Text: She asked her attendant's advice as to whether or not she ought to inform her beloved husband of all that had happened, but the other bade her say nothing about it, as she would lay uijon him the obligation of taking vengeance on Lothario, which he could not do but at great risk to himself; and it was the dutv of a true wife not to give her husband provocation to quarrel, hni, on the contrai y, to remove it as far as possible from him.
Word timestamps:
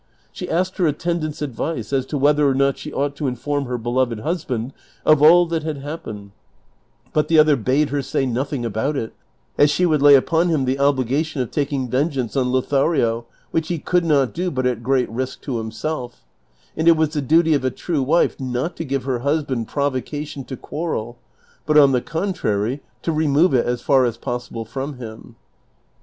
She 0.31 0.49
asked 0.49 0.79
her 0.79 0.87
attendant's 0.87 1.43
advice 1.43 1.93
as 1.93 2.07
to 2.07 2.17
whether 2.17 2.49
or 2.49 2.55
not 2.55 2.75
she 2.79 2.91
ought 2.91 3.15
to 3.17 3.27
inform 3.27 3.65
her 3.65 3.77
beloved 3.77 4.21
husband 4.21 4.73
of 5.05 5.21
all 5.21 5.45
that 5.45 5.61
had 5.61 5.77
happened, 5.77 6.31
but 7.13 7.27
the 7.27 7.37
other 7.37 7.55
bade 7.55 7.89
her 7.91 8.01
say 8.01 8.25
nothing 8.25 8.65
about 8.65 8.97
it, 8.97 9.13
as 9.59 9.69
she 9.69 9.85
would 9.85 10.01
lay 10.01 10.19
uijon 10.19 10.49
him 10.49 10.65
the 10.65 10.79
obligation 10.79 11.39
of 11.43 11.51
taking 11.51 11.87
vengeance 11.87 12.35
on 12.35 12.51
Lothario, 12.51 13.27
which 13.51 13.67
he 13.67 13.77
could 13.77 14.03
not 14.03 14.33
do 14.33 14.49
but 14.49 14.65
at 14.65 14.81
great 14.81 15.07
risk 15.11 15.41
to 15.41 15.59
himself; 15.59 16.25
and 16.75 16.87
it 16.87 16.97
was 16.97 17.09
the 17.09 17.21
dutv 17.21 17.53
of 17.53 17.63
a 17.63 17.69
true 17.69 18.01
wife 18.01 18.39
not 18.39 18.75
to 18.77 18.83
give 18.83 19.03
her 19.03 19.19
husband 19.19 19.67
provocation 19.67 20.43
to 20.43 20.57
quarrel, 20.57 21.19
hni, 21.67 21.83
on 21.83 21.91
the 21.91 22.01
contrai 22.01 22.77
y, 22.79 22.79
to 23.03 23.11
remove 23.11 23.53
it 23.53 23.67
as 23.67 23.83
far 23.83 24.05
as 24.05 24.17
possible 24.17 24.65
from 24.65 24.97
him. 24.97 25.35